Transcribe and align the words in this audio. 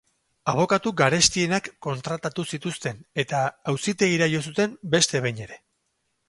Abokatu 0.51 0.91
garestienak 1.01 1.69
kontratatu 1.87 2.45
zituzten 2.55 3.05
eta 3.25 3.43
auzitegira 3.75 4.31
jo 4.33 4.41
zuten 4.49 4.75
beste 4.97 5.23
behin 5.29 5.45
ere. 5.47 5.61